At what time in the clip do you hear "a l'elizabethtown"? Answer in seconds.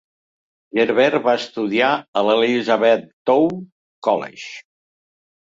1.99-3.61